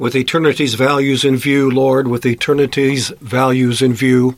[0.00, 4.36] With eternity's values in view, Lord, with eternity's values in view,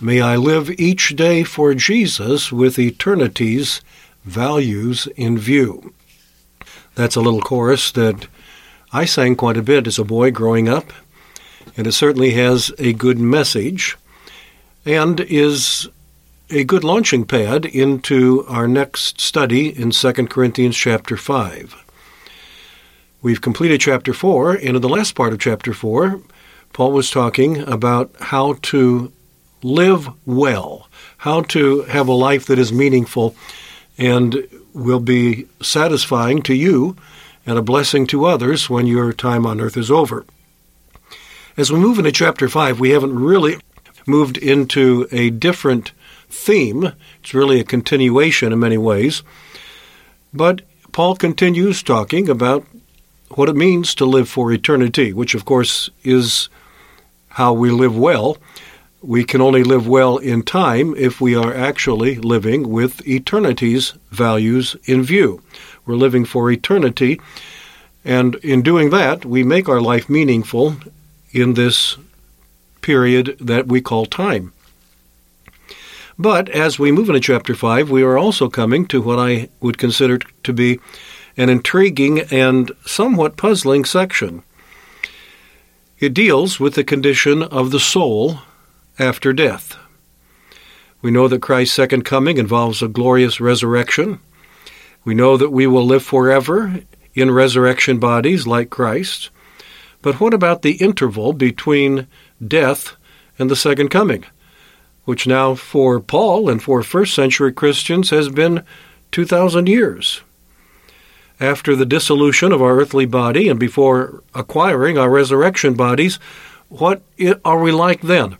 [0.00, 3.82] may I live each day for Jesus with eternity's
[4.24, 5.92] values in view.
[6.94, 8.26] That's a little chorus that
[8.90, 10.94] I sang quite a bit as a boy growing up,
[11.76, 13.98] and it certainly has a good message
[14.86, 15.90] and is
[16.48, 21.83] a good launching pad into our next study in 2 Corinthians chapter 5.
[23.24, 26.20] We've completed chapter 4, and in the last part of chapter 4,
[26.74, 29.10] Paul was talking about how to
[29.62, 33.34] live well, how to have a life that is meaningful
[33.96, 36.98] and will be satisfying to you
[37.46, 40.26] and a blessing to others when your time on earth is over.
[41.56, 43.56] As we move into chapter 5, we haven't really
[44.06, 45.92] moved into a different
[46.28, 46.92] theme.
[47.22, 49.22] It's really a continuation in many ways.
[50.34, 50.60] But
[50.92, 52.66] Paul continues talking about
[53.36, 56.48] what it means to live for eternity, which of course is
[57.28, 58.38] how we live well.
[59.02, 64.76] We can only live well in time if we are actually living with eternity's values
[64.84, 65.42] in view.
[65.84, 67.20] We're living for eternity,
[68.04, 70.76] and in doing that, we make our life meaningful
[71.32, 71.96] in this
[72.80, 74.52] period that we call time.
[76.18, 79.78] But as we move into chapter 5, we are also coming to what I would
[79.78, 80.78] consider to be
[81.36, 84.42] an intriguing and somewhat puzzling section.
[85.98, 88.40] It deals with the condition of the soul
[88.98, 89.76] after death.
[91.02, 94.20] We know that Christ's second coming involves a glorious resurrection.
[95.04, 96.80] We know that we will live forever
[97.14, 99.30] in resurrection bodies like Christ.
[100.02, 102.06] But what about the interval between
[102.46, 102.96] death
[103.38, 104.24] and the second coming,
[105.04, 108.64] which now for Paul and for first century Christians has been
[109.12, 110.22] 2,000 years?
[111.40, 116.18] After the dissolution of our earthly body and before acquiring our resurrection bodies,
[116.68, 117.02] what
[117.44, 118.36] are we like then?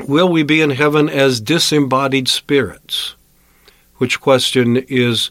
[0.00, 3.14] Will we be in heaven as disembodied spirits?
[3.96, 5.30] Which question is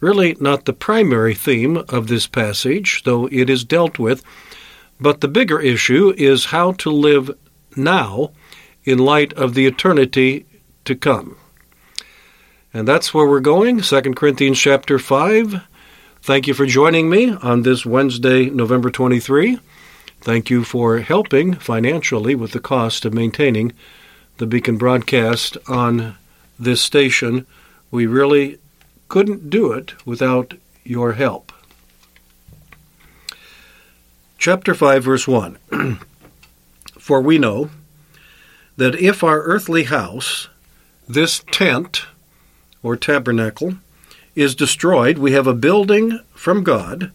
[0.00, 4.24] really not the primary theme of this passage, though it is dealt with,
[4.98, 7.30] but the bigger issue is how to live
[7.76, 8.32] now
[8.84, 10.46] in light of the eternity
[10.84, 11.36] to come.
[12.72, 15.60] And that's where we're going, 2 Corinthians chapter 5.
[16.22, 19.58] Thank you for joining me on this Wednesday, November 23.
[20.20, 23.72] Thank you for helping financially with the cost of maintaining
[24.36, 26.14] the Beacon broadcast on
[26.60, 27.44] this station.
[27.90, 28.60] We really
[29.08, 30.54] couldn't do it without
[30.84, 31.52] your help.
[34.38, 35.58] Chapter 5, verse 1
[37.00, 37.70] For we know
[38.76, 40.48] that if our earthly house,
[41.08, 42.06] this tent
[42.82, 43.74] or tabernacle,
[44.34, 47.10] is destroyed, we have a building from God,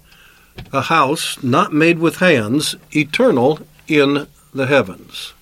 [0.72, 5.34] a house not made with hands, eternal in the heavens.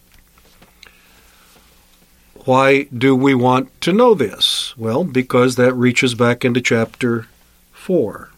[2.45, 4.77] Why do we want to know this?
[4.77, 7.27] Well, because that reaches back into chapter
[7.71, 8.29] 4.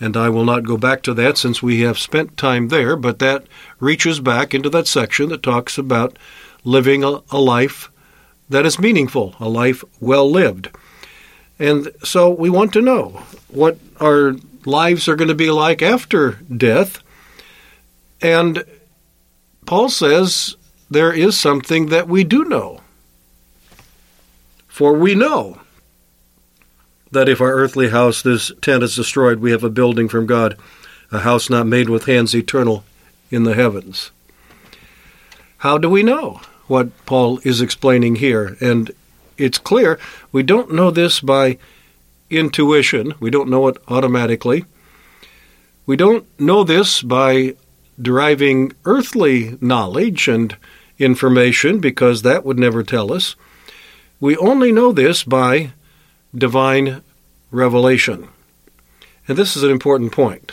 [0.00, 3.18] And I will not go back to that since we have spent time there, but
[3.18, 3.44] that
[3.80, 6.18] reaches back into that section that talks about
[6.64, 7.90] living a, a life
[8.50, 10.68] that is meaningful, a life well lived.
[11.58, 14.34] And so we want to know what our
[14.66, 17.02] lives are going to be like after death.
[18.20, 18.64] And
[19.66, 20.56] Paul says
[20.90, 22.80] there is something that we do know.
[24.66, 25.60] For we know
[27.12, 30.56] that if our earthly house, this tent, is destroyed, we have a building from God,
[31.12, 32.84] a house not made with hands, eternal
[33.30, 34.10] in the heavens.
[35.58, 38.56] How do we know what Paul is explaining here?
[38.60, 38.92] And
[39.36, 39.98] it's clear
[40.30, 41.58] we don't know this by
[42.30, 44.64] intuition, we don't know it automatically.
[45.84, 47.56] We don't know this by
[48.00, 50.56] deriving earthly knowledge and
[51.00, 53.34] information because that would never tell us.
[54.20, 55.72] We only know this by
[56.32, 57.02] divine
[57.50, 58.28] revelation.
[59.26, 60.52] And this is an important point.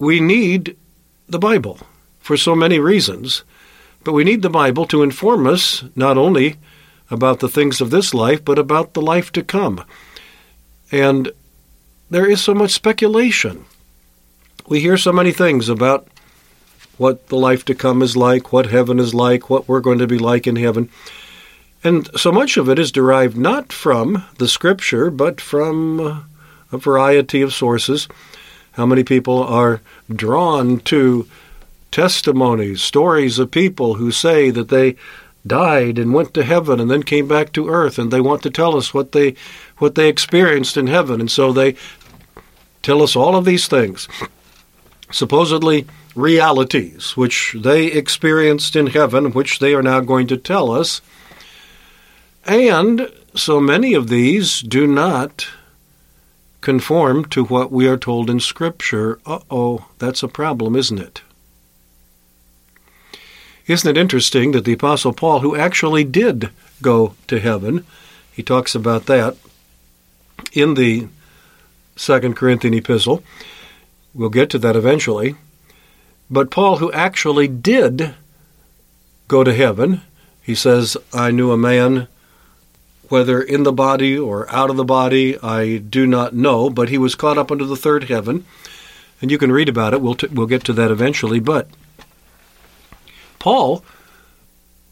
[0.00, 0.76] We need
[1.28, 1.78] the Bible
[2.18, 3.44] for so many reasons,
[4.04, 6.56] but we need the Bible to inform us not only
[7.10, 9.84] about the things of this life, but about the life to come.
[10.90, 11.30] And
[12.10, 13.64] there is so much speculation.
[14.66, 16.08] We hear so many things about
[16.98, 20.06] what the life to come is like, what heaven is like, what we're going to
[20.06, 20.88] be like in heaven.
[21.84, 26.26] And so much of it is derived not from the Scripture, but from
[26.70, 28.08] a variety of sources.
[28.72, 29.80] How many people are
[30.14, 31.28] drawn to
[31.92, 34.96] testimonies, stories of people who say that they
[35.46, 38.50] died and went to heaven and then came back to earth and they want to
[38.50, 39.34] tell us what they
[39.78, 41.74] what they experienced in heaven and so they
[42.80, 44.08] tell us all of these things
[45.10, 45.84] supposedly
[46.14, 51.00] realities which they experienced in heaven which they are now going to tell us
[52.46, 55.48] and so many of these do not
[56.60, 59.18] conform to what we are told in Scripture.
[59.26, 61.22] Uh oh, that's a problem, isn't it?
[63.66, 66.50] Isn't it interesting that the Apostle Paul, who actually did
[66.80, 67.86] go to heaven,
[68.32, 69.36] he talks about that
[70.52, 71.08] in the
[71.96, 73.22] Second Corinthian epistle.
[74.14, 75.36] We'll get to that eventually.
[76.30, 78.14] But Paul, who actually did
[79.28, 80.00] go to heaven,
[80.42, 82.08] he says, I knew a man
[83.08, 86.96] whether in the body or out of the body, I do not know, but he
[86.96, 88.46] was caught up into the third heaven.
[89.20, 90.00] And you can read about it.
[90.00, 91.38] We'll, t- we'll get to that eventually.
[91.38, 91.68] But
[93.42, 93.84] Paul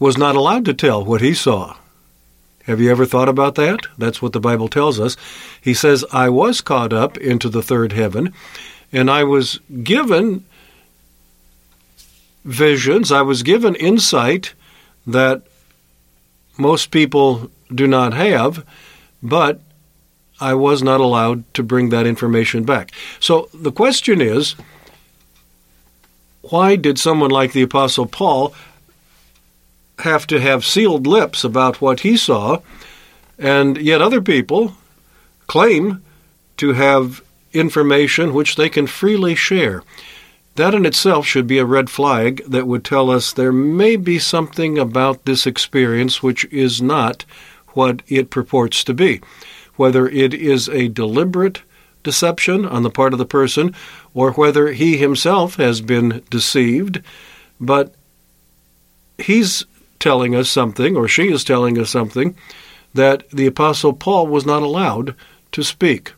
[0.00, 1.76] was not allowed to tell what he saw.
[2.64, 3.87] Have you ever thought about that?
[3.97, 5.17] That's what the Bible tells us.
[5.61, 8.35] He says, I was caught up into the third heaven,
[8.93, 10.44] and I was given
[12.44, 14.55] visions, I was given insight
[15.06, 15.43] that
[16.58, 18.67] most people do not have,
[19.23, 19.61] but
[20.41, 22.91] I was not allowed to bring that information back.
[23.20, 24.56] So the question is
[26.50, 28.55] why did someone like the Apostle Paul
[30.00, 32.61] have to have sealed lips about what he saw,
[33.38, 34.75] and yet other people
[35.47, 36.02] claim
[36.56, 39.82] to have information which they can freely share?
[40.56, 44.19] That in itself should be a red flag that would tell us there may be
[44.19, 47.25] something about this experience which is not
[47.69, 49.20] what it purports to be.
[49.76, 51.62] Whether it is a deliberate
[52.02, 53.75] deception on the part of the person
[54.14, 57.02] or whether he himself has been deceived,
[57.61, 57.94] but
[59.19, 59.64] he's
[59.99, 62.35] telling us something, or she is telling us something,
[62.94, 65.14] that the Apostle Paul was not allowed
[65.52, 66.12] to speak.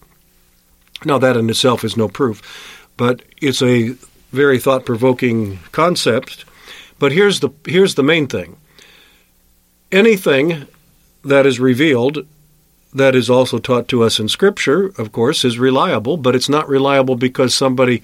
[1.04, 3.96] Now, that in itself is no proof, but it's a
[4.30, 6.44] very thought provoking concept.
[6.98, 8.56] But here's the, here's the main thing
[9.90, 10.66] anything
[11.24, 12.26] that is revealed,
[12.92, 16.68] that is also taught to us in Scripture, of course, is reliable, but it's not
[16.68, 18.02] reliable because somebody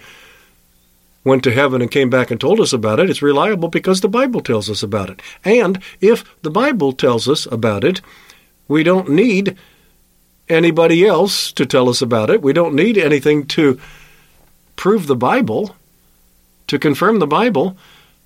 [1.24, 3.10] went to heaven and came back and told us about it.
[3.10, 5.20] It's reliable because the Bible tells us about it.
[5.44, 8.00] And if the Bible tells us about it,
[8.66, 9.56] we don't need
[10.48, 12.40] anybody else to tell us about it.
[12.40, 13.78] We don't need anything to
[14.76, 15.76] prove the Bible,
[16.68, 17.76] to confirm the Bible.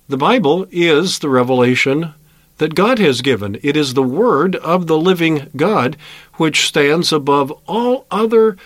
[0.07, 2.13] The Bible is the revelation
[2.57, 3.59] that God has given.
[3.63, 5.97] It is the Word of the living God
[6.35, 8.57] which stands above all other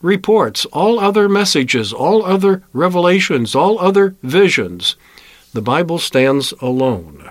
[0.00, 4.96] reports, all other messages, all other revelations, all other visions.
[5.52, 7.30] The Bible stands alone.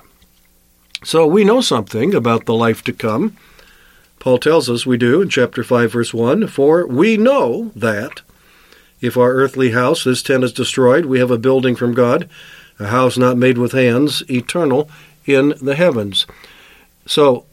[1.04, 3.36] So we know something about the life to come.
[4.20, 8.22] Paul tells us we do in chapter 5, verse 1 For we know that
[9.02, 12.30] if our earthly house, this tent, is destroyed, we have a building from God,
[12.80, 14.90] a house not made with hands, eternal
[15.26, 16.26] in the heavens.
[17.06, 17.46] So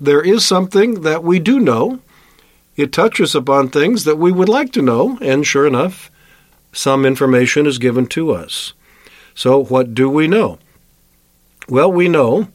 [0.00, 2.00] there is something that we do know.
[2.76, 6.10] It touches upon things that we would like to know, and sure enough,
[6.72, 8.72] some information is given to us.
[9.34, 10.58] So, what do we know?
[11.68, 12.48] Well, we know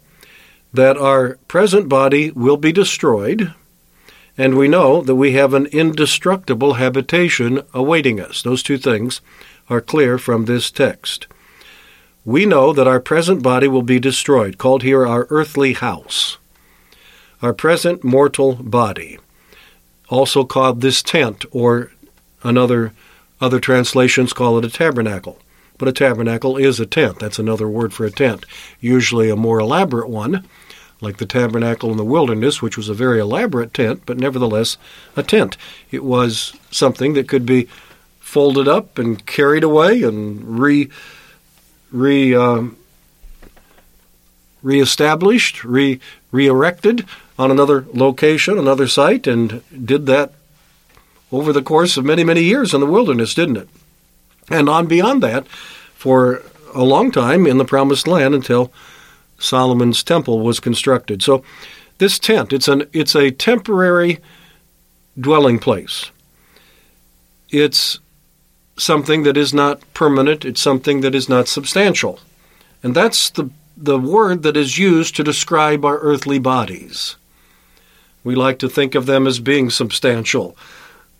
[0.73, 3.53] that our present body will be destroyed,
[4.38, 8.41] and we know that we have an indestructible habitation awaiting us.
[8.41, 9.21] Those two things
[9.69, 11.27] are clear from this text
[12.25, 16.38] we know that our present body will be destroyed, called here our earthly house,
[17.41, 19.17] our present mortal body,
[20.09, 21.91] also called this tent, or
[22.43, 22.93] another
[23.41, 25.39] other translations call it a tabernacle.
[25.77, 27.19] But a tabernacle is a tent.
[27.19, 28.45] That's another word for a tent,
[28.81, 30.45] usually a more elaborate one,
[30.99, 34.77] like the tabernacle in the wilderness, which was a very elaborate tent, but nevertheless
[35.15, 35.55] a tent.
[35.89, 37.69] It was something that could be
[38.19, 40.89] folded up and carried away and re
[41.91, 42.77] re um,
[44.62, 46.00] reestablished, re
[46.31, 47.05] re-erected
[47.38, 50.34] on another location, another site, and did that
[51.31, 53.69] over the course of many, many years in the wilderness, didn't it?
[54.50, 56.41] And on beyond that, for
[56.74, 58.72] a long time in the Promised Land until
[59.38, 61.22] Solomon's temple was constructed.
[61.22, 61.43] So
[61.98, 64.19] this tent, it's an it's a temporary
[65.19, 66.12] dwelling place.
[67.50, 68.00] It's
[68.79, 72.19] something that is not permanent, it's something that is not substantial.
[72.81, 73.50] And that's the
[73.81, 77.15] the word that is used to describe our earthly bodies.
[78.25, 80.57] We like to think of them as being substantial,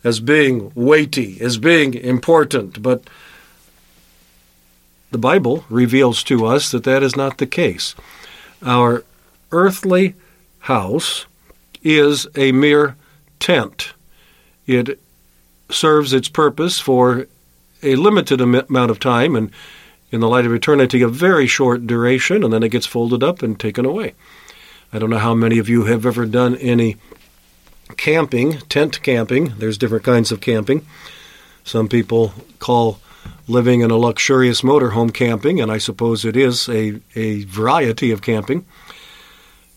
[0.04, 3.04] as being weighty, as being important, but
[5.12, 7.96] the Bible reveals to us that that is not the case.
[8.62, 9.06] Our
[9.51, 10.16] earthly
[10.60, 11.25] house
[11.82, 12.98] is a mere
[13.39, 13.94] tent.
[14.68, 15.00] It
[15.70, 17.25] serves its purpose for
[17.83, 19.51] a limited amount of time and
[20.12, 23.41] in the light of eternity a very short duration and then it gets folded up
[23.41, 24.13] and taken away.
[24.91, 26.98] I don't know how many of you have ever done any
[27.98, 29.53] camping, tent camping.
[29.57, 30.86] There's different kinds of camping.
[31.63, 33.00] Some people call
[33.48, 38.21] living in a luxurious motorhome camping, and I suppose it is a, a variety of
[38.21, 38.65] camping.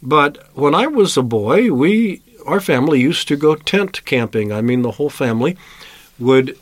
[0.02, 4.52] But when I was a boy, we our family used to go tent camping.
[4.52, 5.56] I mean, the whole family
[6.18, 6.58] would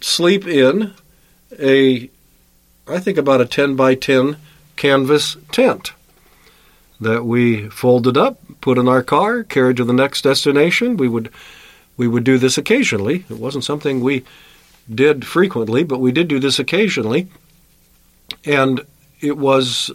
[0.00, 0.94] sleep in
[1.58, 2.10] a,
[2.86, 4.36] I think about a 10 by 10
[4.76, 5.92] canvas tent
[7.00, 10.96] that we folded up, put in our car, carried to the next destination.
[10.96, 11.30] We would
[11.96, 13.26] we would do this occasionally.
[13.28, 14.24] It wasn't something we
[14.92, 17.28] did frequently, but we did do this occasionally.
[18.42, 18.86] And
[19.20, 19.90] it was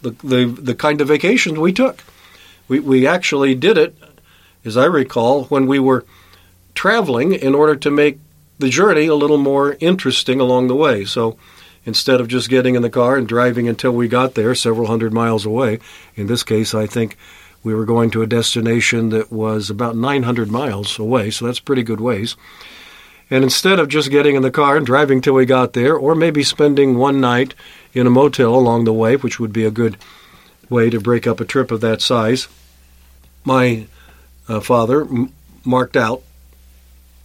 [0.00, 2.02] the, the, the kind of vacation we took.
[2.66, 3.94] We, we actually did it,
[4.64, 6.06] as I recall, when we were
[6.74, 8.18] traveling in order to make
[8.58, 11.04] the journey a little more interesting along the way.
[11.04, 11.38] So
[11.84, 15.12] instead of just getting in the car and driving until we got there several hundred
[15.12, 15.78] miles away,
[16.16, 17.16] in this case, I think
[17.62, 21.82] we were going to a destination that was about 900 miles away, so that's pretty
[21.82, 22.36] good ways.
[23.30, 26.14] And instead of just getting in the car and driving till we got there, or
[26.14, 27.54] maybe spending one night
[27.92, 29.98] in a motel along the way, which would be a good
[30.70, 32.48] way to break up a trip of that size,
[33.44, 33.86] my
[34.48, 35.32] uh, father m-
[35.64, 36.22] marked out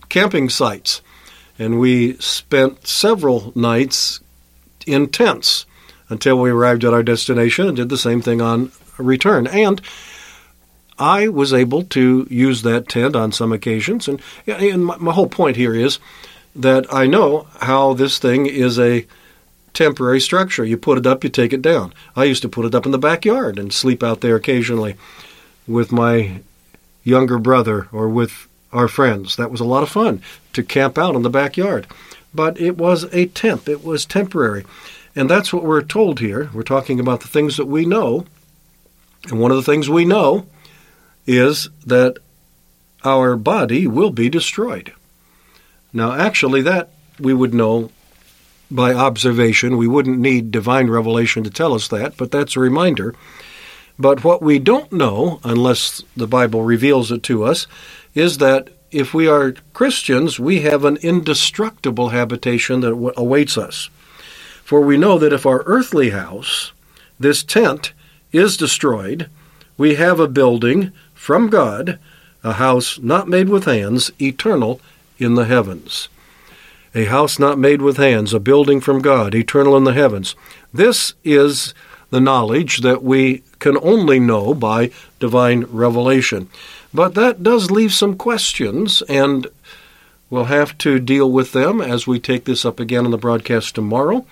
[0.10, 1.02] camping sites.
[1.60, 4.20] And we spent several nights
[4.86, 5.66] in tents
[6.10, 9.48] until we arrived at our destination and did the same thing on return.
[9.48, 9.82] And
[11.00, 14.08] I was able to use that tent on some occasions.
[14.08, 16.00] And, and my, my whole point here is
[16.56, 19.06] that I know how this thing is a
[19.74, 20.64] temporary structure.
[20.64, 21.94] You put it up, you take it down.
[22.16, 24.96] I used to put it up in the backyard and sleep out there occasionally
[25.68, 26.42] with my
[27.04, 29.36] younger brother or with our friends.
[29.36, 30.22] That was a lot of fun
[30.54, 31.88] to camp out in the backyard.
[32.34, 34.66] But it was a temp, it was temporary.
[35.16, 36.50] And that's what we're told here.
[36.54, 38.26] We're talking about the things that we know.
[39.30, 40.48] And one of the things we know
[41.28, 42.18] is that
[43.04, 44.92] our body will be destroyed.
[45.94, 46.90] Now, actually, that
[47.20, 47.92] we would know
[48.72, 49.78] by observation.
[49.78, 53.14] We wouldn't need divine revelation to tell us that, but that's a reminder.
[54.00, 57.68] But what we don't know, unless the Bible reveals it to us,
[58.14, 63.90] is that if we are Christians, we have an indestructible habitation that awaits us.
[64.64, 66.72] For we know that if our earthly house,
[67.20, 67.94] this tent,
[68.32, 69.30] is destroyed,
[69.78, 72.00] we have a building from God,
[72.44, 74.80] a house not made with hands, eternal
[75.18, 76.10] in the heavens.
[76.96, 80.36] A house not made with hands, a building from God, eternal in the heavens.
[80.72, 81.74] This is
[82.14, 86.48] the knowledge that we can only know by divine revelation.
[86.94, 89.48] But that does leave some questions, and
[90.30, 93.74] we'll have to deal with them as we take this up again on the broadcast
[93.74, 94.28] tomorrow.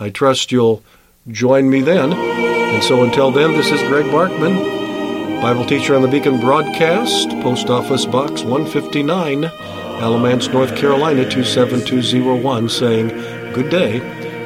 [0.00, 0.82] I trust you'll
[1.28, 2.12] join me then.
[2.12, 7.70] And so until then, this is Greg Barkman Bible teacher on the Beacon broadcast, Post
[7.70, 13.08] Office Box 159, Alamance, North Carolina 27201, saying,
[13.52, 14.00] Good day.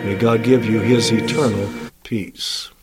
[0.05, 1.73] May God give you his eternal
[2.03, 2.74] peace.